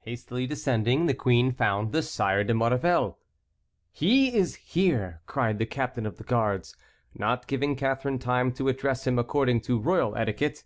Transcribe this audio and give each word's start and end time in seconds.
Hastily 0.00 0.48
descending, 0.48 1.06
the 1.06 1.14
queen 1.14 1.52
found 1.52 1.92
the 1.92 2.02
Sire 2.02 2.42
de 2.42 2.52
Maurevel. 2.52 3.20
"He 3.92 4.34
is 4.36 4.56
here!" 4.56 5.20
cried 5.26 5.58
the 5.58 5.62
ancient 5.66 5.74
captain 5.76 6.06
of 6.06 6.16
the 6.16 6.24
guards, 6.24 6.74
not 7.14 7.46
giving 7.46 7.76
Catharine 7.76 8.18
time 8.18 8.50
to 8.54 8.66
address 8.66 9.06
him, 9.06 9.16
according 9.16 9.60
to 9.60 9.78
royal 9.78 10.16
etiquette. 10.16 10.64